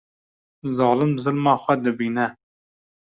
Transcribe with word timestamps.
Zalim 0.77 1.13
zilma 1.23 1.53
xwe 1.61 1.75
dibîne 1.83 2.25